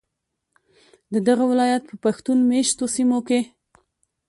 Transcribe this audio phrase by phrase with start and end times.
[1.13, 3.39] ددغه ولایت په پښتون میشتو سیمو کې